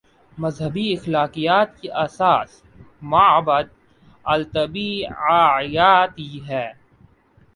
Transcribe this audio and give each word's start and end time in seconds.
مذہبی 0.37 0.85
اخلاقیات 0.93 1.77
کی 1.81 1.91
اساس 2.05 2.61
مابعد 3.03 3.67
الطبیعیاتی 4.25 6.31
ہے۔ 6.47 6.67